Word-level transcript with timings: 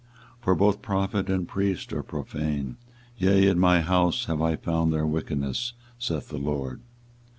24:023:011 0.39 0.43
For 0.45 0.55
both 0.55 0.81
prophet 0.81 1.29
and 1.29 1.47
priest 1.47 1.93
are 1.93 2.01
profane; 2.01 2.77
yea, 3.19 3.45
in 3.47 3.59
my 3.59 3.81
house 3.81 4.25
have 4.25 4.41
I 4.41 4.55
found 4.55 4.91
their 4.91 5.05
wickedness, 5.05 5.73
saith 5.99 6.29
the 6.29 6.39
LORD. 6.39 6.81